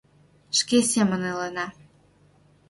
Шке 0.57 0.77
семын 0.91 1.21
илена; 1.31 1.67